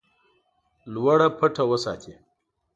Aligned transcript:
لوړه 0.93 1.27
پټه 1.39 1.63
وساتي. 1.71 2.13